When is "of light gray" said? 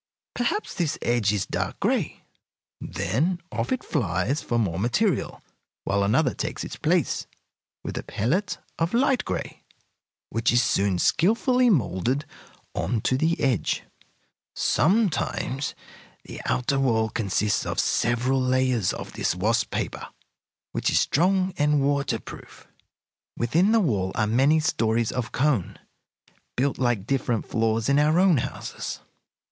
8.79-9.61